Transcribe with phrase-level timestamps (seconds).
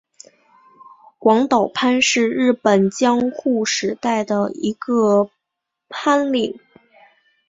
[1.19, 5.29] 广岛藩是日本江户时代的一个
[5.89, 6.59] 藩领。